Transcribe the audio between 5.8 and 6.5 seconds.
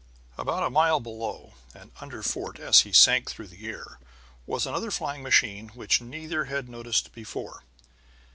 neither